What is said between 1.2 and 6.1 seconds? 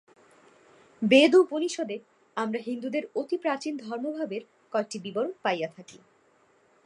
ও উপনিষদে আমরা হিন্দুদের অতি প্রাচীন ধর্মভাবের কয়েকটির বিবরণ পাইয়া থাকি।